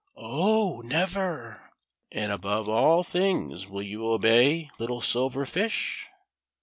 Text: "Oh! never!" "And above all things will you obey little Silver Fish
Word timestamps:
"Oh! 0.17 0.81
never!" 0.83 1.69
"And 2.11 2.31
above 2.31 2.67
all 2.67 3.03
things 3.03 3.67
will 3.69 3.83
you 3.83 4.07
obey 4.09 4.67
little 4.79 4.99
Silver 4.99 5.45
Fish 5.45 6.07